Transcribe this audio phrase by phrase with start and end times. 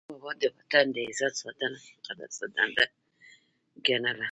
[0.09, 2.85] احمدشاه بابا د وطن د عزت ساتنه مقدسه دنده
[3.85, 4.11] ګڼله.